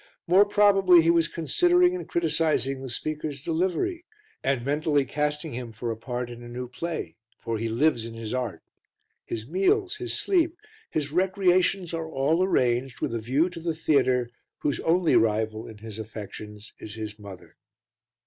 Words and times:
More 0.25 0.45
probably 0.45 1.03
he 1.03 1.11
was 1.11 1.27
considering 1.27 1.95
and 1.95 2.09
criticizing 2.09 2.81
the 2.81 2.89
speaker's 2.89 3.39
delivery 3.39 4.03
and 4.43 4.65
mentally 4.65 5.05
casting 5.05 5.53
him 5.53 5.71
for 5.71 5.91
a 5.91 5.95
part 5.95 6.31
in 6.31 6.41
a 6.41 6.47
new 6.49 6.67
play, 6.67 7.17
for 7.37 7.59
he 7.59 7.69
lives 7.69 8.03
in 8.03 8.15
his 8.15 8.33
art; 8.33 8.63
his 9.23 9.45
meals, 9.45 9.97
his 9.97 10.17
sleep, 10.19 10.57
his 10.89 11.11
recreations 11.11 11.93
are 11.93 12.07
all 12.07 12.41
arranged 12.43 12.99
with 12.99 13.13
a 13.13 13.19
view 13.19 13.47
to 13.51 13.59
the 13.59 13.75
theatre 13.75 14.31
whose 14.57 14.79
only 14.79 15.15
rival 15.15 15.67
in 15.67 15.77
his 15.77 15.99
affections 15.99 16.73
is 16.79 16.95
his 16.95 17.19
mother. 17.19 17.55